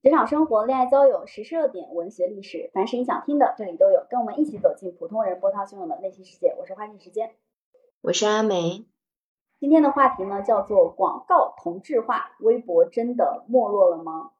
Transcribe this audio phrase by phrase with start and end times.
[0.00, 4.06] 职场生活、恋爱交友、时事热点、文学历史，凡是你想听的，这里都有。
[4.08, 6.54] 跟我们一起走进普通人波涛汹涌的内心世界。
[6.56, 7.32] 我是花季时间，
[8.02, 8.84] 我是阿梅。
[9.58, 14.30] 今天的话题呢，叫做广告同质化，微博真的没落了吗？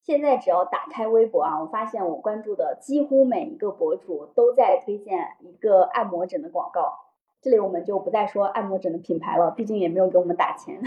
[0.00, 7.00] 现在只要打开微博啊，我发现我关注的几乎每一个博主都在推荐一个按摩枕的广告。
[7.42, 10.82] 这里我们就不再说按摩枕的品牌了，毕竟也没有给我们打钱。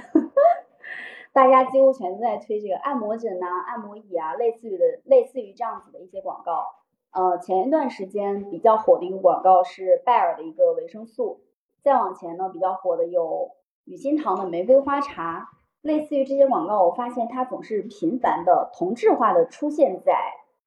[1.37, 6.65] 大家几乎全都在推这个按摩枕呐、按摩椅啊，类似于的类似于这样子的一些广告。
[7.11, 11.41] 呃，前一段时间比较火的一个广告是拜耳的一个维生素，
[11.83, 13.51] 再往前呢比较火的有
[13.85, 15.49] 雨欣堂的玫瑰花茶，
[15.83, 20.17] 类似于这些广告，我发现它总是频繁的同质化的出现在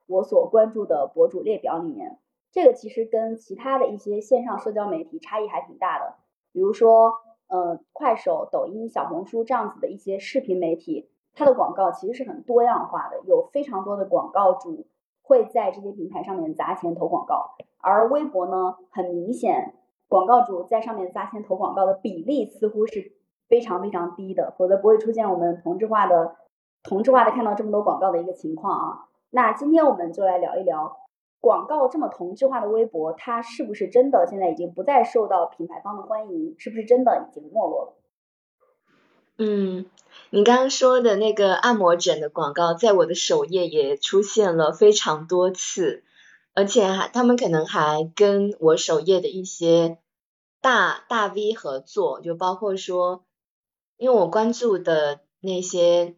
[0.07, 2.21] 我所关注的博主列表里面。
[2.53, 6.15] 这个其实跟其他的一些线上社交媒体差异还挺大的，
[6.53, 7.15] 比如说。
[7.51, 14.87] 呃，快手、抖音、小红书这样子的一些视频媒体，它的广告其实是很多样化的，有非常多的广告主
[15.23, 17.57] 会在这些平台上面砸钱投广告。
[17.79, 19.75] 而微博呢，很明显，
[20.09, 23.13] 广告主在上面砸钱投广告的比例似乎是
[23.49, 26.37] 非常非常低的，否则不会出现我们同质化的、
[26.85, 29.09] 同质化的看到这么多广告的一个情况啊。
[29.31, 30.99] 那今天我们就来聊一聊。
[31.41, 36.55] 广告这么同质化的微博，它是不是真的现在已经不再受到品牌方的欢迎？
[36.59, 37.97] 是不是真的已经没落了？
[39.39, 39.87] 嗯，
[40.29, 46.05] 你刚刚说的那个按摩枕的广告，在我的首页也出现了非常多次，
[46.53, 49.97] 而且还他们可能还跟我首页的一些
[50.61, 53.25] 大大 V 合作，就包括说，
[53.97, 56.17] 因为我关注的那些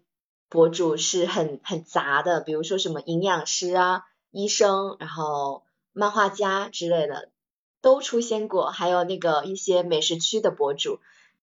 [0.49, 4.03] 博主是很很杂的，比如说什么营养师啊。
[4.33, 7.31] 医生，然后漫画家之类的
[7.81, 10.99] 都出现过，还有那个一些美食区的博主，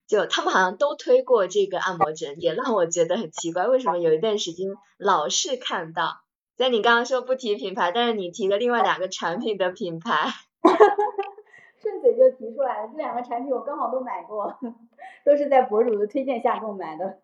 [0.08, 4.68] 就他们好像都推过这个按摩枕，也让我觉得很奇怪，为什么有一段时间
[4.98, 6.22] 老是看到？
[6.56, 10.34] 在你刚刚说不提品牌，但是你提了另外两个产品的品牌，
[11.82, 14.58] 顺嘴就提出来了，这两个产品我刚好都买过，
[15.24, 17.20] 都是在博主的推荐下购买的。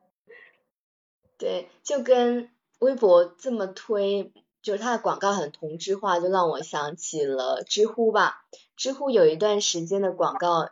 [1.38, 2.50] 对，就跟
[2.80, 4.31] 微博这么推。
[4.66, 8.48] 就是它的广告很同质化，就让我想起了知乎吧。
[8.76, 10.70] 知乎有一段时间的广告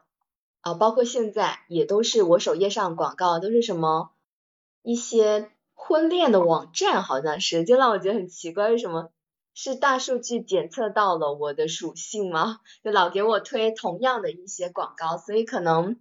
[0.61, 4.09] 啊，包括现在也都是我首页上广告都是什么
[4.81, 9.11] 一些婚恋的网站，好像是，就让我觉得很奇怪，为什么
[9.53, 12.61] 是大数据检测到了我的属性吗？
[12.83, 15.99] 就老给我推同样的一些广告，所以可能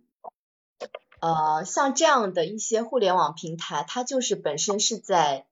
[1.20, 5.46] 呃像这样的一些互联网平台，它就是本身是在。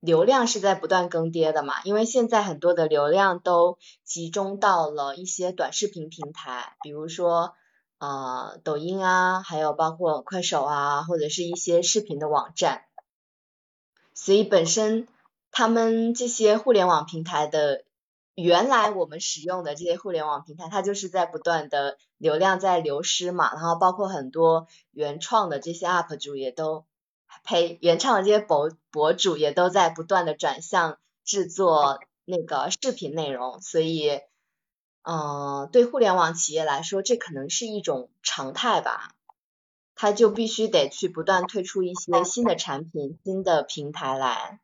[0.00, 7.52] 流量是在不断更迭的嘛，因为现在很多的流量都集中到了一些短视频平台，比如说
[7.98, 12.84] 呃抖音啊，还有包括快手啊，或者是一些视频的网站，
[14.14, 15.06] 所以本身
[15.50, 17.84] 他们这些互联网平台的
[18.34, 26.86] 原来我们使用的这些互联网平台，它就是在不断的流量在流失嘛，然后包括很多原创的这些 UP 主也都。
[27.44, 34.20] 陪原唱的这些博博主也都在不断的转向制作那个视频内容，所以，
[35.02, 39.14] 嗯，对互联网企业来说，这可能是一种常态吧。
[39.94, 44.58] 他就必须得去不断推出一些新的产品、新的平台来。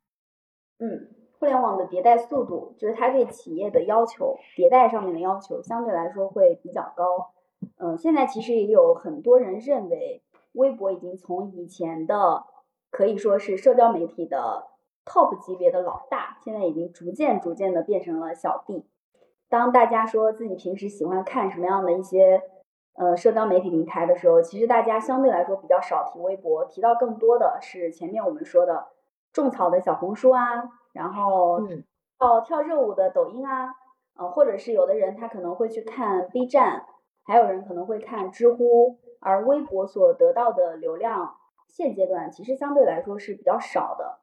[0.78, 7.32] 嗯，互联网的迭代速度，就是它对企业的要求，迭代上面的要求相对来说会比较高。
[7.76, 10.22] 嗯，现在其实也有很多人认为，
[10.52, 12.44] 微博已经从以前的
[12.90, 14.68] 可以说是社交媒体的
[15.04, 18.88] top 级别的老大，现在已经逐渐逐渐的变成了小弟。
[19.48, 22.42] 当大家说自己平时喜欢看什么样的一些
[22.94, 28.88] 呃社交媒体平台的时候，其实大家相对来说比较少提微博，提到更多的是前面我们说的
[29.32, 31.60] 种草的小红书啊，然后
[32.18, 33.74] 跳跳热舞的抖音啊，
[34.16, 36.86] 呃，或者是有的人他可能会去看 B 站，
[37.24, 41.36] 还有人可能会看知乎，而微博所得到的流量。
[41.76, 44.18] 现阶段其实相对来说是比较少的。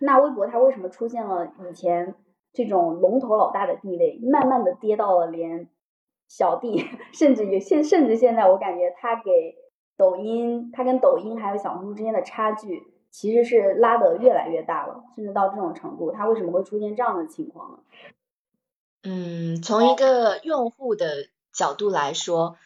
[0.00, 2.14] 那微博它为什么出现了以前
[2.54, 5.68] 这种龙头老大的地位，慢慢的跌到了连
[6.26, 9.56] 小弟，甚至于现甚至现在我感觉它给
[9.98, 17.78] 抖音，它跟抖音还有小红书之间的差距其实是拉得越来越大了，甚至到这种程度，它为什么会出现这样的情况呢？
[19.02, 22.56] 嗯，从一个用户的角度来说。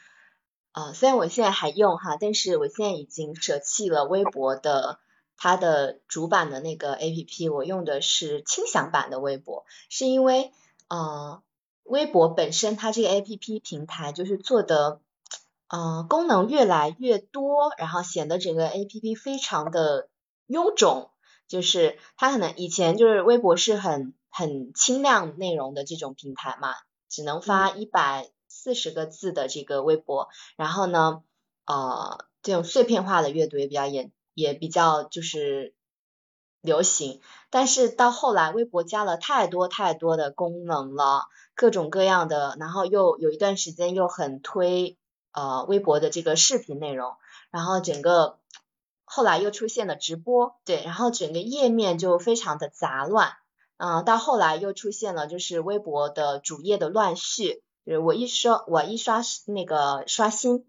[0.74, 4.98] 啊，虽然我现在还用哈，但是我现在已经舍弃了微博的
[5.36, 10.50] 它的主板的那个 A P P，我用的是轻享版的微博，是因为
[10.88, 11.40] 呃，
[11.84, 15.00] 微博本身它这个 A P P 平台就是做的
[15.68, 20.08] 呃功能越来越多，然后显得整个 A P P 非常的
[20.48, 21.08] 臃肿，
[21.46, 26.74] 就是它可能以前就是微博是很很轻量内容的这种平台嘛，
[27.08, 31.22] 只能发一百四十个字的这个微博，然后呢，
[31.66, 35.74] 呃，这种碎片化的阅读也比较严，也比较就是
[36.60, 37.20] 流行。
[37.50, 41.24] 但是到后来，微博加了太多太多的功能了，
[41.54, 44.96] 各种各样的，然后又有一段时间又很推
[45.32, 47.16] 呃微博的这个视频内容，
[47.50, 48.38] 然后整个。
[49.06, 53.34] 后来又出现了直播，对，然后整个页面就非常的杂乱，
[53.76, 60.66] 嗯，到后来又出现了就是微博的主页的乱序，就是我一刷我一刷那个刷新，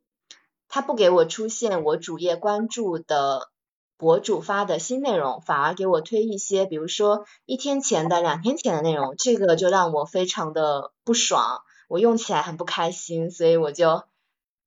[0.68, 3.50] 它不给我出现我主页关注的
[3.98, 14.04] 博主发的新内容，反而给我推一些比如说一天前的、两天前的内容，这个就让我非常的不爽，我用起来很不开心，所以我就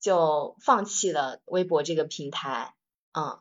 [0.00, 2.74] 就放弃了微博这个平台，
[3.12, 3.38] 嗯。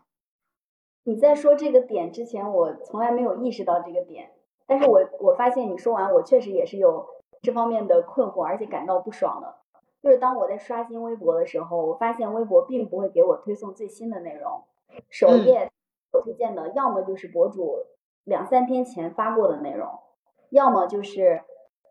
[1.04, 4.31] 你在说这个点之前，我从来没有意识到这个点，
[4.65, 7.07] 但是我我发现你说完，我确实也是有
[7.42, 9.56] 这方面的困惑，而且感到不爽的。
[10.01, 14.63] 就是当我在刷新微博的时候，我发现微博并不会给我推送最新的内容，
[15.10, 15.72] 首页
[16.24, 17.80] 推荐的要么就是博主
[18.24, 19.89] 两三天前发过的内容，
[20.50, 21.42] 要么就是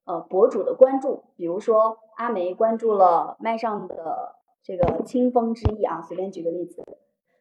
[0.04, 6.84] 呃博主的关注，比如说阿梅关注了麦上的这个清风之翼啊，随便举个例子。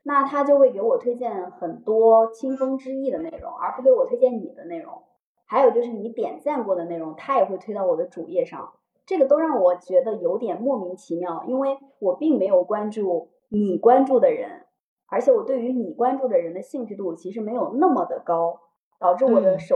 [0.04, 5.01] 那他就会给我推荐很多清风之翼的内容，而不给我推荐你的内容。
[5.46, 8.74] 还有就是你点赞过的内容，它也会推到我的主页上。
[9.06, 14.66] 这个都让我觉得有点莫名其妙，因为我并没有关注你关注的人，
[15.08, 18.62] 而且我对于你关注的人的兴趣度其实没有那么的高，
[19.00, 19.76] 导致我的手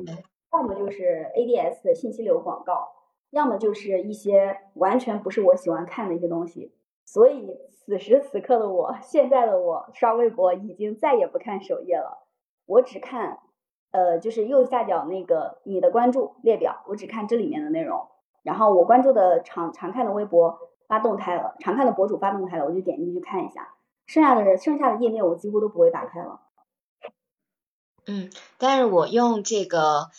[0.52, 2.88] 要么就是 ADS 的信息流广告，
[3.30, 6.74] 要么就是一些完全不是我喜欢看的一些东西。
[7.06, 12.26] 所以此时此刻的我，现在的我刷微博已经再也不看首页了，
[12.66, 13.40] 我只看，
[13.92, 18.08] 呃，就是右下角那个你的关注列表，我只看这里面的内容。
[18.44, 23.74] 然后我关注的常常看的微博发动态了，常看的博主发动态了，我就点进去看一下。
[24.06, 26.42] 剩下的，剩下的页面我几乎都不会打开了。
[28.06, 30.10] 嗯，但是我用这个。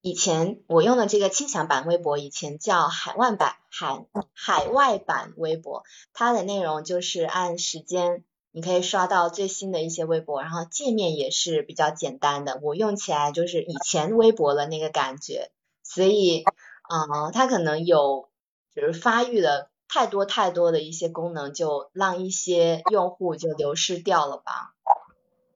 [0.00, 5.82] 以前我用的这个轻享版微博，以前叫海外版海海外版微博，
[6.12, 8.22] 它的内容就是按时间，
[8.52, 15.50] 你可以刷到最新的一些微博，然后界面也是比较简单的，我用起来就是以前微博的那个感觉，
[15.82, 16.44] 所以，
[16.90, 18.28] 嗯，它可能有
[18.74, 24.74] 就是发育的太多太多的一些功能，就让一些用户就流失掉了吧。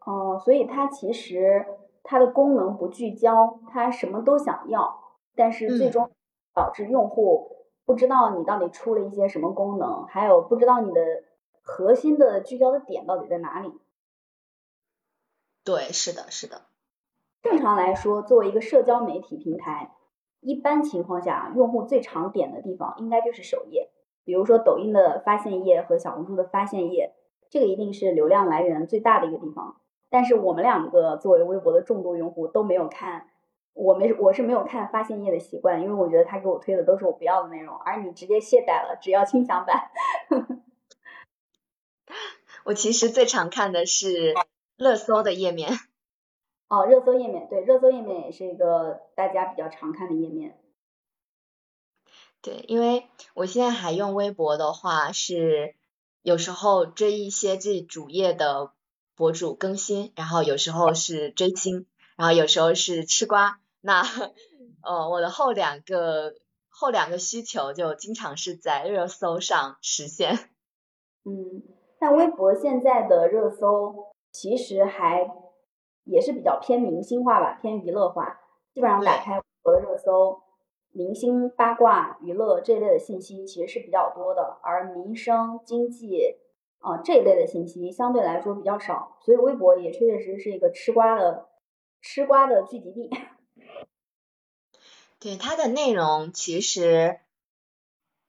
[0.05, 1.67] 哦，所以它其实。
[2.05, 4.99] 它的功能不聚焦，它什么都想要，
[5.37, 6.11] 但是最终
[6.53, 11.00] 导致用户不知道你到底出了一些什么功能，还有不知道你的
[11.62, 13.73] 核心的聚焦的点到底在哪里。
[15.64, 16.62] 对，是的，是的。
[17.41, 19.93] 正常来说，作为一个社交媒体平台，
[20.41, 23.91] 一般情况下，用户最常点的地方应该就是首页，
[24.25, 27.14] 比如说抖音的发现页和小红书的发现页，
[27.50, 29.81] 这个一定是流量来源最大的一个地方。
[30.11, 33.29] 但是我们两个作为微博的重度用户都没有看，
[33.73, 39.91] 我没我是没有看发现页的习惯，因为我觉得他给我推的都是我不要的内容，而你直接卸载了，只要轻享版。
[42.64, 44.35] 我其实最常看的是
[44.76, 45.79] 热搜的页面。
[46.69, 50.58] 哦，热搜页面，对，热搜页面也是一个大家比较常看的页面。
[52.41, 55.75] 对，因为我现在还用微博的话，是
[56.22, 58.72] 有时候追一些这主页的。
[59.15, 63.60] 博主更新，然后有时候是追星，然后有时候是吃瓜。
[63.82, 64.03] 那
[64.82, 66.34] 呃，我的后两个
[66.70, 70.51] 后两个需求就经常是在热搜上实现。
[71.25, 71.63] 嗯，
[72.03, 75.31] 但微博现在的热搜其实还
[76.03, 78.41] 也是比较偏明星化吧，偏娱乐化。
[78.75, 80.43] 基本上打开微博的热搜，
[80.91, 86.39] 明星八卦、娱乐这一类的信息其实是比较多的，而民生经济。
[86.81, 91.47] 啊，这一类的信息相对来说比较少，所以微博也确确实实是一个吃瓜的
[92.01, 93.11] 吃瓜的聚集地。
[95.21, 97.21] 对它的内容其实，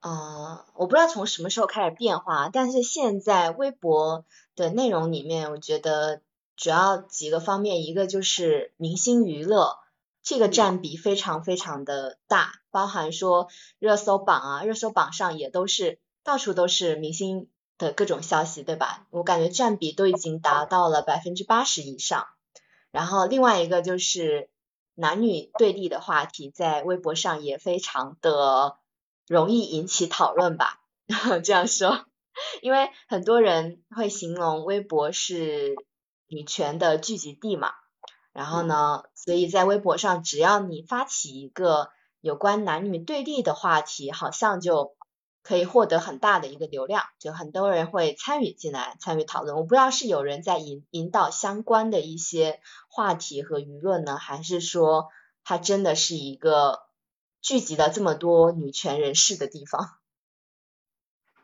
[0.04, 6.22] 呃，我不知道从什么时候开始变化，但是现在微博的内容里面，我觉得
[6.56, 9.80] 主要几个方面，一个就是明星娱乐，
[10.22, 13.48] 这个占比非常非常的大，包含说
[13.80, 17.50] 热搜榜啊，热搜榜上也都是到处都是明星。
[17.80, 19.08] 的各种消息，对吧？
[19.10, 22.28] 我感觉占比都已经达到了百分之八十以上。
[22.92, 24.48] 然后另外一个就是
[24.94, 28.78] 男女对立的话题，在微博上也非常的
[29.28, 30.80] 容易引起讨论吧。
[31.44, 32.06] 这样说，
[32.62, 35.76] 因为很多人会形容微博是
[36.28, 37.72] 女权的聚集地嘛。
[38.32, 41.90] 然后呢，所以在微博上，只要你发起一个
[42.20, 44.96] 有关男女对立的话题，好像就
[45.44, 49.56] 可以获得很大的一个流量，就很多人会参与进来参与讨论。
[49.56, 55.10] 我不知道是有人在引引导相关的一些话题和舆论呢，还是说
[55.44, 56.80] 它真的是一个
[57.44, 60.00] 聚集了这么多女权人士的地方？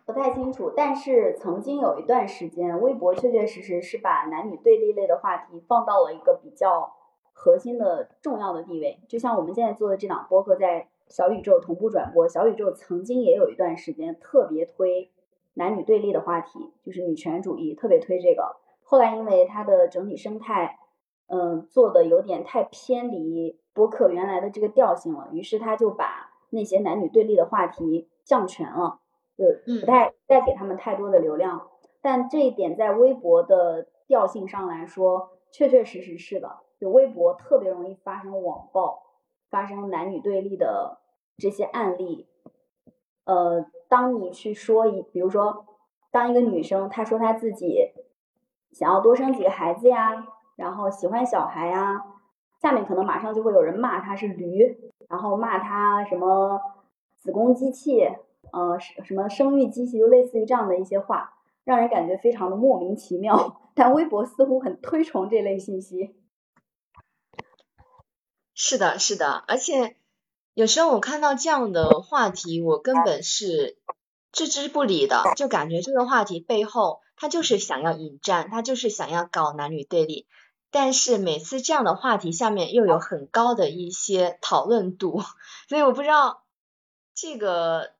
[0.05, 6.93] 不太清楚，但是曾经有一段时间，微博确确实实是把男女对立类的话题放到了一个比较
[7.33, 9.01] 核心的重要的地位。
[9.09, 12.29] 就像我们现在做的这档播客，在小宇宙同步转播。
[12.29, 15.11] 小宇宙曾经也有一段时间特别推
[15.55, 18.55] 男女对立的话题，就是女权主义，特别推这个。
[18.83, 20.79] 后来因为它的整体生态，
[21.27, 28.99] 嗯，做的有点太偏离播客原来的这个调性了，于是他就把那些男女对立的话题降权了。
[29.37, 29.45] 就
[29.79, 31.69] 不太再给他们太多的流量，
[32.01, 36.57] 但这一点在微博的调性上来说，确确实实是的。
[36.77, 39.01] 就微博特别容易发生网暴，
[39.49, 40.99] 发生男女对立的
[41.37, 42.27] 这些案例。
[43.23, 45.65] 呃，当你去说一，比如说，
[46.11, 47.93] 当一个女生她说她自己
[48.73, 52.03] 想要多生几个孩子呀，然后喜欢小孩呀，
[52.61, 56.61] 下面可能马上就会有人骂他是驴，然后骂他什么
[57.17, 58.07] 子宫机器。
[58.51, 61.35] 呃，什么生育机器，就类似于这样的一些话，
[61.65, 63.61] 让人感觉非常的莫名其妙。
[63.75, 66.15] 但微博似乎很推崇这类信息。
[68.55, 69.97] 是的，是的，而且
[70.55, 73.77] 有时候我看到这样的话题，我根本是
[74.31, 80.25] 置之不理的，就感觉这个话题背后，他就是想要引战，他就是想要搞男女对立。
[80.71, 85.21] 但是每次这样的话题下面又有很高的一些讨论度，
[85.67, 86.43] 所以我不知道
[87.13, 87.91] 这个。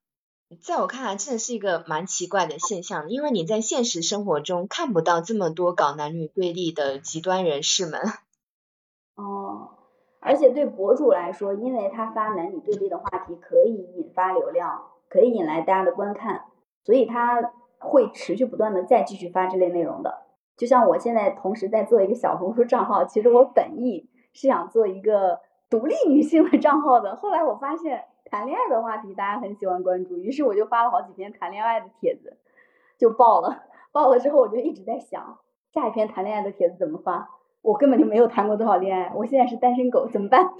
[0.63, 8.01] 在我看来，真的是一个蛮奇怪的现象，因为你在现实生活中看不到这么多搞男女对立的极端人士们。
[9.13, 9.69] 哦，
[10.19, 16.45] 而且对博主来说，因为他发男女对立的话题可以引发流量，可以引来大家的观看，
[16.83, 20.25] 所以他会持续不断的再继续发这类内容的。
[20.59, 25.39] 就像我现在同时在做一个小红书账号，其实我本意是想做一个
[25.71, 28.05] 独立女性的账号的，后来我发现。
[28.31, 32.37] 谈恋爱的话题，大家很喜欢关注，于是我就发了好几篇谈恋爱的帖子，
[32.99, 33.63] 就爆了。
[33.91, 35.39] 爆了之后，我就一直在想，
[35.73, 37.27] 下一篇谈恋爱的帖子怎么发？
[37.63, 40.47] 我根本就没有谈过多少恋爱，我现在是单身狗，怎么办？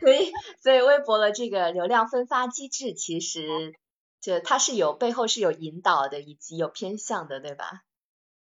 [0.00, 3.72] 所以，所以微博的这个流量分发机制，其实
[4.22, 7.82] 就它是有背后是有引导的，以及有偏向的，对吧？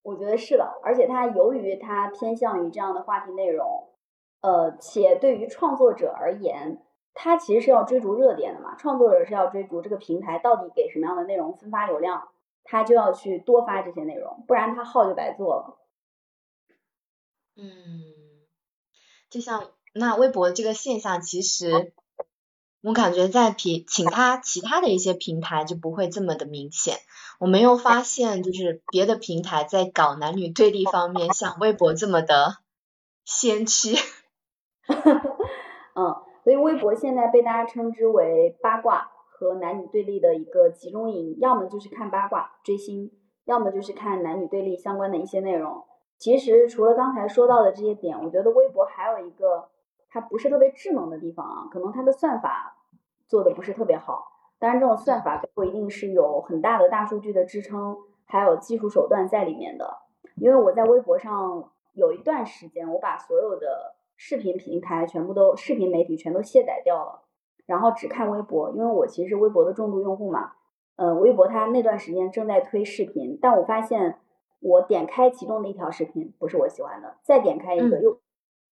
[0.02, 3.90] 我觉得是的，而且它由于它偏向于这样的话题内容，
[4.40, 8.76] 呃，且对于创作者而言，它其实是要追逐热点的嘛。
[8.76, 12.28] 创作者是要追逐这个平台到底给什么样的内容分发流量，
[12.64, 15.78] 他就要去多发这些内容，不然他号就白做了。
[17.56, 17.66] 嗯，
[19.28, 21.92] 就像那微博这个现象，其实
[22.86, 26.94] 我感觉在平其他其他的一些平台就不会这么的明显。
[27.40, 32.58] 我没有发现，就是别的平台在搞男女对立方面，像微博这么的
[33.24, 33.96] 先驱。
[34.86, 36.14] 嗯，
[36.44, 43.10] 所以微博现在被大家称之为八卦和男女对立的一个集中营，要么就是看八卦追星，
[43.46, 45.84] 要么就是看男女对立相关的一些内容。
[46.18, 49.70] 其实除了刚才说到的这些点，我觉得微博还有一个
[50.08, 52.74] 它不是特别智能的地方啊，可能它的算法
[53.26, 54.32] 做的不是特别好。
[54.58, 59.98] 当然，这种算法不一定是有很大的大数据的支撑，还有技术手段在里面的。
[60.36, 67.22] 因为我在微博上有一段时间，我把所有的视频平台全部都视频媒体全都卸载掉了，
[67.66, 68.70] 然后只看微博。
[68.70, 70.52] 因为我其实是微博的重度用户嘛，
[70.96, 74.18] 呃，微博它那段时间正在推视频，但我发现
[74.60, 78.20] 我点开其中的一条视频不是我喜欢的，再点开一个又喜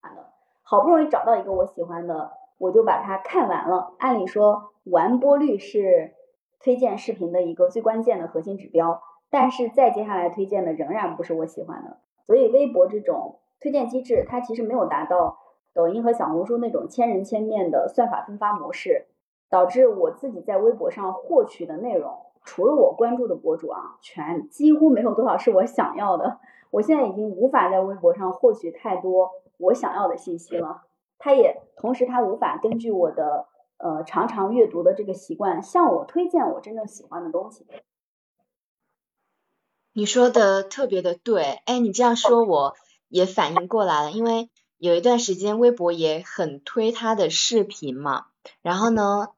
[0.01, 0.33] 欢的，
[0.63, 2.33] 好不容易找到一个我喜欢的，
[2.65, 3.95] 我就把它看完了。
[3.99, 4.71] 按理说。
[4.85, 6.13] 完播率是
[6.61, 15.39] 推荐视频的一个最关键的核心指标，但是再接下来推荐的仍然不是我喜欢的，所以微博这种推荐机制，它其实没有达到
[15.73, 19.07] 抖音和小红书那种千人千面的算法分发模式，
[19.49, 26.41] 导致我自己在微博上获取的内容，除了我关注的博主啊，全几乎没有多少是我想要的。
[26.71, 30.83] 我现在已经无法在微博上获取太多我想要的信息了，
[31.19, 33.49] 它也同时他无法根据我的。
[33.77, 37.67] 呃，常常阅读的这个习惯，向我推荐我真正喜欢的东西。
[39.93, 42.77] 你说的特别的对，哎，你这样说我
[43.09, 48.27] 也反应过来了，因为有一段时间微博也很推他的视频嘛，
[48.63, 49.29] 然后呢，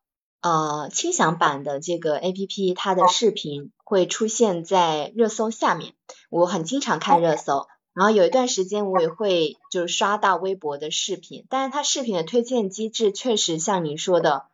[0.42, 5.95] 呃，轻享版的这个 A P P 它的视频会出现在热搜下面。
[6.30, 7.66] 我很经常看热搜，
[7.97, 14.49] 然后有一段时间我也会就是刷到微博的视频，但是它视频的推荐机制确实像你说的，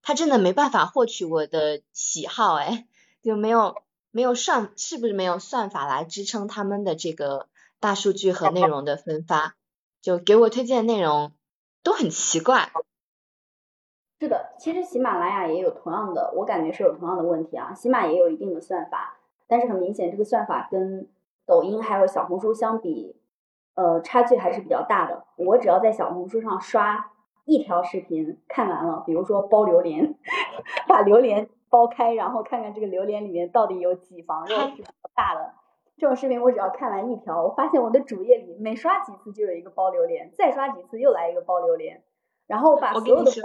[0.00, 2.86] 它真的没办法获取我的喜好，哎，
[3.22, 7.48] 就没有没有算是不是没有算法来支撑他们的这个
[7.80, 9.56] 大数据和内容的分发，
[10.00, 11.32] 就给我推荐的内容
[11.82, 12.72] 都很奇怪。
[14.18, 17.74] 是的，其实喜马拉雅也有同样的，我感觉是有同样的问题啊。
[17.74, 21.06] 喜马也有一定的算法，但是很明显，这个算法跟
[21.46, 23.16] 抖音还有小红书相比，
[23.74, 25.24] 呃，差距还是比较大的。
[25.36, 27.12] 我只要在小红书上刷
[27.44, 30.18] 一条视频看完了，比如说剥榴莲，
[30.88, 35.54] 把榴莲剥开，然后看看这个榴莲里面到底有几房肉是比较大的，
[35.96, 42.02] 这种视频我只要看完一条，我发现我的主页里每刷几次就有一个包榴莲，再刷几次又来一个包榴莲，
[42.46, 43.30] 然后把所有的。
[43.30, 43.42] 视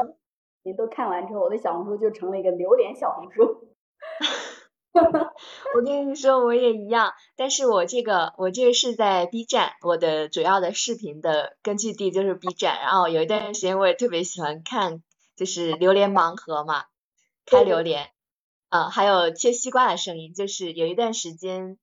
[0.63, 3.67] 频都看完之后，我的小红书就成了一个榴莲小红书。
[5.73, 12.79] 我跟你说，我也一样，但是我这个我这个是在 B 站，我的主要的视频的根据地就是 B 站。
[12.81, 15.01] 然后有一段时间我也特别喜欢看，
[15.35, 16.85] 就是榴莲盲盒嘛，
[17.45, 18.09] 开榴莲，
[18.69, 21.77] 啊，还有切西瓜的声音，就是有一段时间。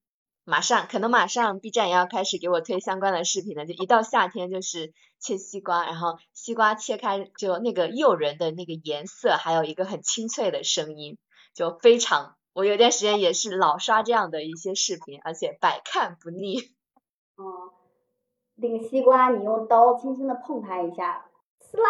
[0.45, 3.67] 马上，可能马上 B 站也要开始给我推相关的视频了。
[3.67, 11.19] 就一到夏天，就是切西瓜，然后西瓜切开就那个诱人的那个颜色，还有一个很清脆的声音，
[11.53, 12.38] 就非常。
[12.59, 16.57] 我有段时间也是老刷这样的一些视频，而且百看不腻。
[17.37, 17.71] 哦，
[18.57, 21.27] 那个西瓜，你用刀轻轻的碰它一下，
[21.61, 21.85] 撕啦，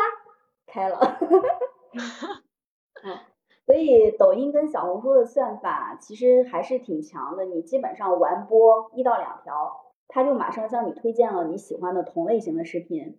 [0.67, 1.01] 开了。
[3.03, 3.19] 嗯。
[3.65, 13.19] 所以抖音跟小红书的算法其实还是挺强的，你基本上完播一到两条，它就马上向你推荐了你喜欢的同类型的视频。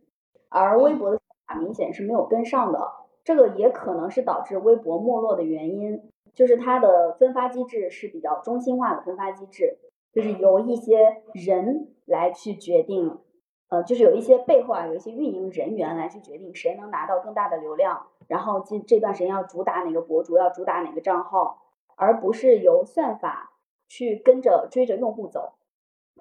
[0.50, 2.99] 而微博的算法明显是没有跟上的，
[3.30, 6.02] 这个也可能是导致微博没落的原因，
[6.34, 9.78] 就是它的分发机制是比较中心化的分发机制，
[10.12, 13.20] 就是由一些人来去决定。
[13.68, 21.62] 呃，就是有一些背后啊，有一些运营人员来去决定谁能拿到更大的流量，然后这这段时间要主打哪个博主，要主打哪个账号，
[21.96, 23.52] 而不是由算法
[23.88, 25.54] 去跟着追着用户走。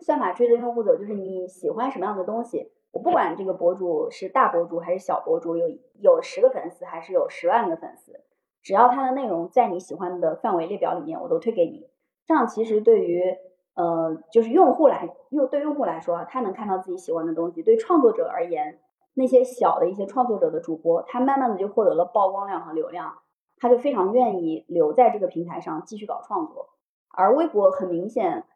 [0.02, 5.68] 算法追着用户走，就是你喜欢什么样的东西，我不管这个博主是大博主还是小博主，有
[6.00, 8.24] 有十个粉丝还是有十万个粉丝，
[8.61, 11.88] 只要他的内容在你喜欢的范围列表里面，我都推给你。
[12.26, 13.37] 这样其实对于。
[13.74, 17.62] 呃，就是用户来用对用户来说，他能看到自己喜欢的东西。
[17.62, 18.80] 对创作者而言，
[19.14, 23.18] 那些小的一些创作者的主播，他慢慢的就获得了曝光量和流量，
[23.56, 26.70] 他就非常愿意留在这个平台上继续搞创作。
[27.16, 28.46] 而微博很明显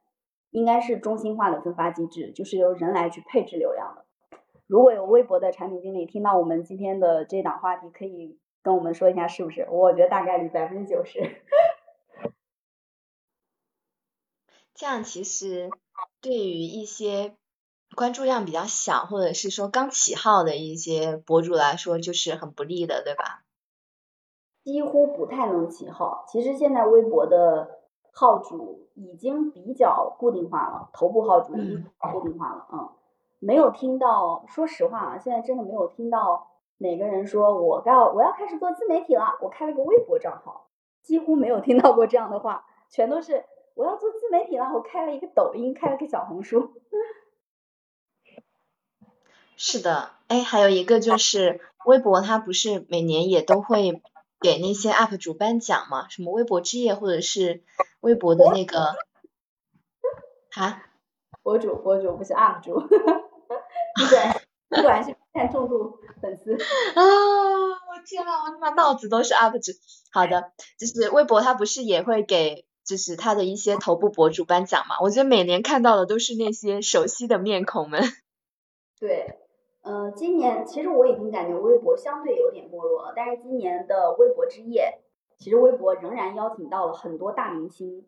[0.51, 4.02] 应该是中心化的分发机制，就是由人来去配置流量的。
[4.73, 9.69] 如果有微博的产品经理听到我们今天的这档话题，可以跟我们说一下是不是？
[9.71, 11.21] 我觉得大概率百分之九十。
[14.73, 15.69] 这样其实
[16.23, 17.37] 对于一些
[17.95, 23.45] 关注量比较小，或者是说刚起号的一些博主来说，就是很不利的，对吧？
[24.65, 26.25] 几乎不太能起号。
[26.29, 32.67] 其实现在微博的号主已经比较固定化了，头部号主已经固定化了。
[32.73, 32.89] 嗯，
[33.45, 36.47] 没有听到，说实话啊，现在真的没有听到
[36.79, 40.69] 哪个人说我要我要开始做自媒体了，我开了个微博账号，
[41.03, 43.45] 几乎没有听到过这样的话，全都是。
[43.75, 46.75] 我要做自媒体了，我开了一个抖音，开了个小红书。
[49.57, 54.03] 是的，哎，还有一个就是微博，它不是每年也都会
[54.41, 56.07] 给那些 UP 主颁奖吗？
[56.11, 57.65] 什么微博之夜，或者是
[58.01, 58.95] 微博的那个
[60.55, 60.85] 啊？
[61.43, 62.79] 博主，博主不是 UP 主，
[64.11, 67.03] 对，不管是看重度粉丝啊！
[67.03, 69.73] 我天呐，我他妈脑子都是 UP 主。
[70.13, 72.67] 好的，就是微博，它不是也会给。
[72.85, 78.03] 就是他的一些头部博主颁奖嘛，我觉得每年看到的都是那些熟悉的面孔们。
[78.99, 79.39] 对，
[79.83, 84.99] 嗯，今年其实我已经感觉微博相对有点没落了，但是今年的微博之夜，
[85.39, 88.05] 其实微博仍然邀请到了很多大明星。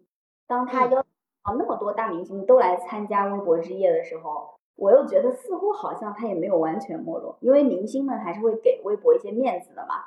[0.49, 1.07] 当他邀
[1.43, 10.07] 啊那么多大明星都来参加微博之夜的时候，我又觉得似乎好像他也没有完全没落，因为明星们还是会给微博一些面子的嘛。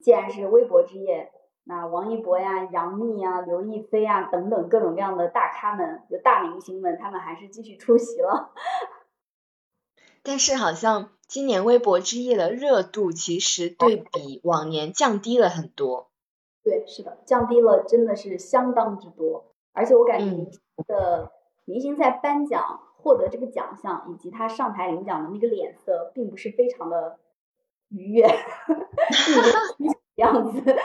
[0.00, 1.32] 既然是微博之夜。
[1.66, 8.52] 那王一博呀、杨幂呀、刘亦菲呀等等各种各样的大咖们，就大明星们，他们还是继续出席了。
[10.22, 16.10] 但是好像今年微博之夜的热度其实对比往年降低了很多。
[16.62, 19.46] 对，是的，降低了，真的是相当之多。
[19.72, 20.50] 而且我感觉
[20.86, 21.32] 的
[21.64, 27.18] 明星在颁奖获得这个奖项以及他上台领奖的那个脸色，并不是非常的
[27.90, 28.26] 愉悦。
[30.16, 30.62] 样子，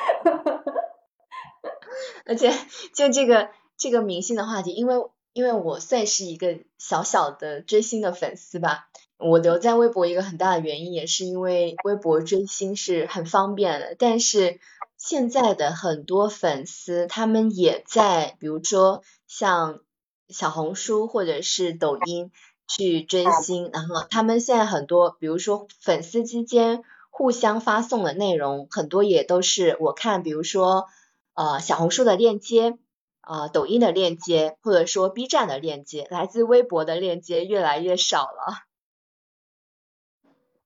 [2.25, 2.51] 而且
[2.93, 4.95] 就这个这个明星的话题，因为
[5.34, 8.89] 因为我算是一个小小的追星的粉丝吧。
[9.19, 13.95] 我留在微博一个很大的原因，也是因为微博追星是很方便的。
[13.99, 14.60] 但是
[14.97, 19.82] 现在的很多粉丝，他们也在，比如说像
[20.30, 22.32] 小红书或者是抖音
[22.68, 30.86] 去追星，然后他们现在很多，比如说粉丝之间互相发送的内容，很多也都是我看，比如说
[31.34, 32.78] 呃小红书的链接，
[33.22, 38.65] 呃抖音的链接，或者说 B 站的链接，来自微博的链接越来越少了。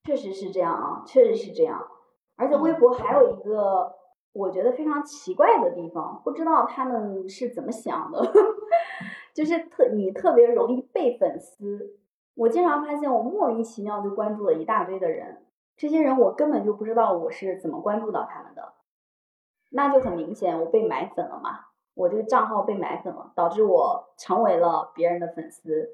[0.03, 1.87] 确实是这样啊，确实是这样。
[2.35, 3.93] 而且微博还有一个
[4.33, 8.19] 我觉得非常奇怪的地方，不知道他们是怎么想的，
[9.33, 11.97] 就是特你特别容易被粉丝。
[12.35, 15.45] 我经常发现我莫名其妙就关注了一大堆的人，
[15.77, 18.73] 这些人我根本就不知道我是怎么关注到他们的，
[19.71, 21.59] 那就很明显我被买粉了嘛，
[21.93, 25.89] 我这个账号被买粉了，导致我成为了别人的粉丝。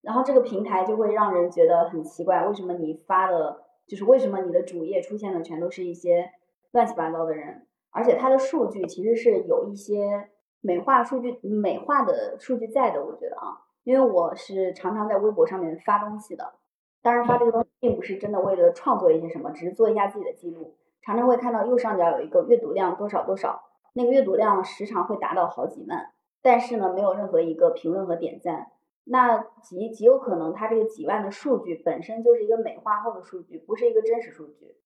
[0.00, 6.30] 然后这个平台就会让人觉得很奇怪，为什么你发的，就是为什么你的主页出现的全都是一些
[6.72, 10.30] 乱七八糟的人，而且它的数据其实是有一些
[10.62, 16.54] 美化数据、美化的数据在的，我觉得啊，因为我是常常在微博上面发东西的，
[17.02, 28.68] 当然发这个东西并不是真的为了创作一些什么，只是做一下自己的记录，常常会看到右上角有一个阅读量多少多少，那个阅读量时常会达到好几万，但是呢，没有任何一个评论和点赞。
[29.04, 34.76] 那极极有可能，它这个几万的数据本身就是一个美化后的数据，不是一个真实数据。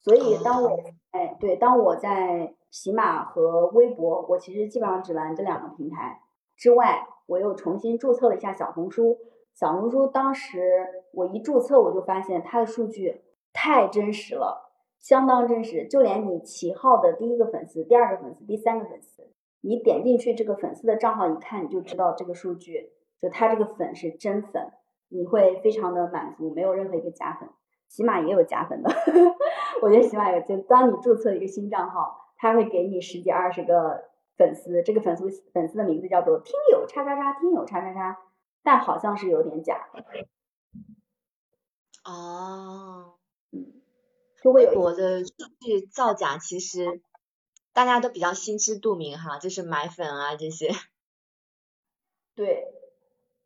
[0.00, 0.76] 所以当我
[1.12, 6.22] 哎对，当我在喜马和微博，我其实基本上只玩这两个平台
[6.56, 9.16] 之外，我又重新注册了一下小红书。
[9.54, 15.86] 小红书当时我一注册，我就发现它的数据太真实了，相当真实。
[15.86, 22.90] 就连你起号的第一个粉丝、第二个粉丝、第三个粉丝，你点进去这个粉丝的账号一看，你就知道这个数据。
[23.20, 24.72] 就他这个粉是真粉，
[25.10, 27.48] 你会非常的满足，没有任何一个假粉。
[27.86, 28.90] 起码也有假粉的，
[29.80, 30.40] 我觉得起码有。
[30.40, 38.18] 就当你注册一个新账号，他会给你十几二十个粉丝，这个粉丝粉丝的名字叫做听友叉叉叉，听友叉叉叉，
[38.62, 39.88] 但好像是有点假。
[42.04, 43.14] 哦，
[43.50, 43.80] 嗯，
[44.52, 47.00] 微博的数据造假，其实
[47.72, 50.68] 大家都比较心知肚明哈，就是买粉啊这些。
[52.36, 52.74] 对。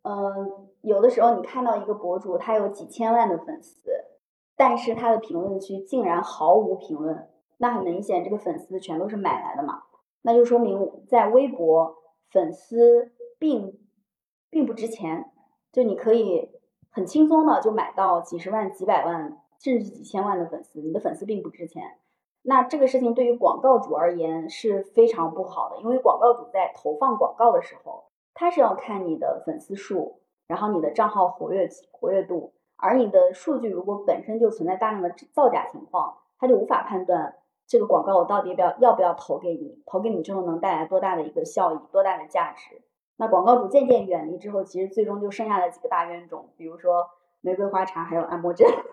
[0.03, 3.79] 嗯，有的时候你看到一个博主，他有几千万的粉丝，
[4.57, 9.83] 但是他的评论区竟然毫无评论，那很明显这个粉丝全都是买来的嘛，
[10.23, 11.97] 那就说明在微博
[12.31, 13.79] 粉丝并
[14.51, 15.31] 并不值钱，
[15.71, 16.51] 就你可以
[16.90, 21.99] 很轻松的就买到几十万、几百万甚至几千万的粉丝，你的粉丝并不值钱，
[22.42, 28.05] 那这个事情对于广告主而言是非常不好的，因为广告主在投放广告的时候。
[28.40, 37.35] 他是要看你的粉丝数，然后你的账号活跃活跃度，而你的数据如果本身就存在大量的造假情况，他就无法判断
[37.68, 42.83] 这个广告我到底要要不要投给你，投给你之后能带来多大的一个效益，多大的价值。
[43.16, 47.11] 那广告主渐渐远离之后，其实最终就剩下了几个大冤种，比如说
[47.42, 48.66] 玫瑰花茶还有按摩枕。
[48.66, 48.85] 哈哈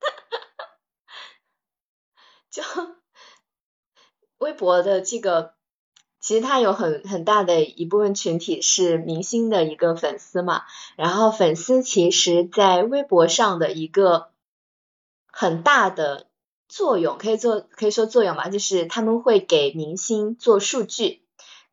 [0.00, 0.16] 哈哈！
[2.50, 2.62] 就
[4.38, 5.56] 微博的这个。
[6.18, 10.62] 其实它有很很大的一部分群体是明星的一个粉丝嘛，
[10.96, 14.32] 然后粉丝其实，在微博上的一个
[15.38, 16.28] 很大的
[16.66, 21.20] 作用，可以做可以说作用吧，就是他们会给明星做数据，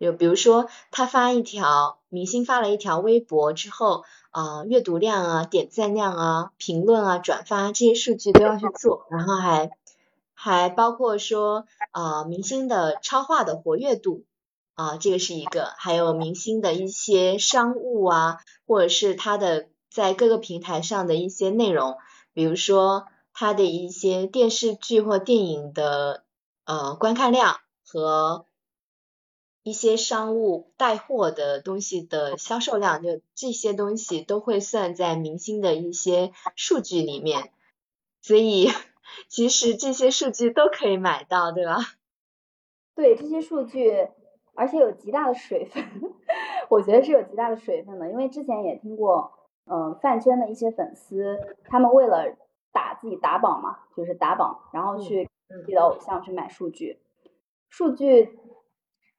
[0.02, 9.72] 就比如说他发一条明星发了一条微博之后，啊阅读量啊、点赞量啊、评论啊、转发这些数据都要去做，然后还
[10.34, 14.26] 还包括说啊明星的超话的活跃度。
[14.76, 21.96] 啊，这个是一个，还有明星的一些商务啊，或者是他的在各个平台上的一些内容，
[22.34, 26.24] 比如说他的一些电视剧或电影的
[26.66, 28.46] 呃观看量和
[29.64, 37.52] 一些商务带货的东西的销售量，就这些东西都会算在明星的一些数据里面，
[38.22, 38.70] 所以
[39.28, 41.78] 其实这些数据都可以买到，对吧？
[42.96, 44.08] 对，这些数据。
[44.56, 45.84] 而且有极大的水分，
[46.70, 49.32] 我觉得是有极大的水分的，因为之前也听过，
[49.66, 52.38] 嗯，饭圈的一些粉丝，他们为了
[52.74, 57.00] 打自己打榜嘛，就是打榜，然后去自己的偶像去买数据，
[57.70, 58.38] 数据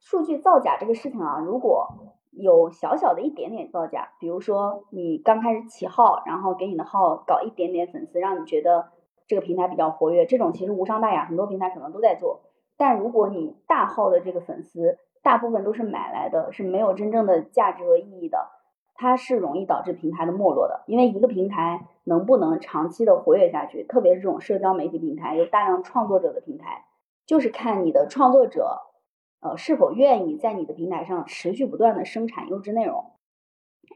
[0.00, 1.88] 数据造假这个事情啊，如果
[2.32, 8.90] 有小小的一点点造假，比如说你刚开始起号，然后给你的号搞一点点粉丝，让你觉得
[9.26, 12.42] 这个平台比较活跃，这种其实无伤大雅，很多平台可能都在做。
[12.76, 18.50] 但如果你大号的这个粉丝大部分都是买来的，是没有真正的价值和意义的，
[18.94, 20.84] 它是容易导致平台的没落的。
[20.86, 26.84] 因为一个平台能不能长期的活跃下去，特别是这种社交媒体平台有大量创作者的平台，
[27.26, 28.80] 就是看你的创作者
[29.40, 33.12] 呃是否愿意在你的平台上持续不断的生产优质内容。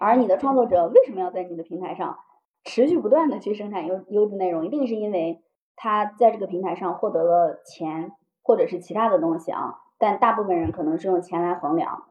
[0.00, 2.18] 而你的创作者为什么要在你的平台上
[2.64, 4.66] 持续不断的去生产优优质内容？
[4.66, 5.42] 一定是因为
[5.76, 9.80] 他在这个平台上获得了钱，或者是其他的东西啊。
[9.96, 12.04] 但大部分人可能是用钱来衡量，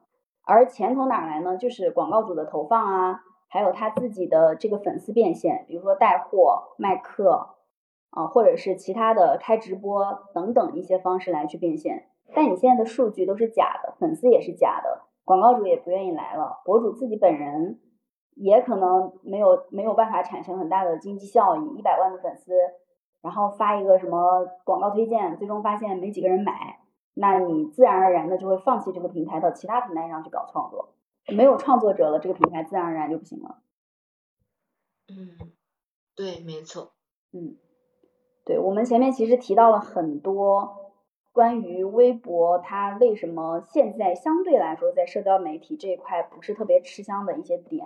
[0.47, 1.57] 而钱从哪来呢？
[1.57, 7.55] 就是广告主的投放啊，还有他自己的这个粉丝变现，比如说带货、卖课
[8.11, 12.07] 啊，或者是其他的开直播等等一些方式来去变现。
[12.33, 15.01] 但你现在的数据都是假的，粉丝也是假的。
[15.25, 17.79] 广告主也不愿意来了，博主自己本人
[18.35, 21.75] 也可能没有没有办法产生很大的经济效益。
[21.75, 22.53] 一百万的粉丝，
[23.21, 26.79] 然后发一个什么广告推荐，最终发现没几个人买，
[27.17, 30.93] 那你自然而然的就会放弃这个平台，到其他平台上去搞创作。
[31.27, 33.61] 没有创作者了，这个平台自然而然就不行了。
[35.09, 35.51] 嗯，
[36.15, 36.93] 对，没错。
[37.31, 37.57] 嗯，
[38.45, 40.83] 对，我们前面其实提到了很多。
[41.33, 47.85] 关于微博，它为什么现在相对来说在社交媒体这一块不是特别吃香的一些点，